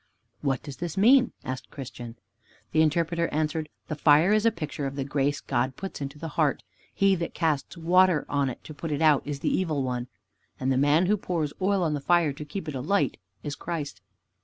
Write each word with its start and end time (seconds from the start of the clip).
"What 0.41 0.63
does 0.63 0.77
this 0.77 0.97
mean?" 0.97 1.31
asked 1.45 1.69
Christian. 1.69 2.15
The 2.71 2.81
Interpreter 2.81 3.27
answered, 3.27 3.69
"The 3.87 3.93
fire 3.93 4.33
is 4.33 4.47
a 4.47 4.51
picture 4.51 4.87
of 4.87 4.95
the 4.95 5.03
grace 5.03 5.39
God 5.41 5.75
puts 5.75 6.01
into 6.01 6.17
the 6.17 6.29
heart. 6.29 6.63
He 6.91 7.13
that 7.13 7.35
casts 7.35 7.77
water 7.77 8.25
on 8.27 8.49
it 8.49 8.63
to 8.63 8.73
put 8.73 8.91
it 8.91 9.03
out 9.03 9.21
is 9.27 9.41
the 9.41 9.55
Evil 9.55 9.83
One. 9.83 10.07
And 10.59 10.71
the 10.71 10.75
man 10.75 11.05
who 11.05 11.17
pours 11.17 11.53
oil 11.61 11.83
on 11.83 11.93
the 11.93 12.01
fire 12.01 12.33
to 12.33 12.43
keep 12.43 12.67
it 12.67 12.73
alight 12.73 13.17
is 13.43 13.53
Christ." 13.55 14.01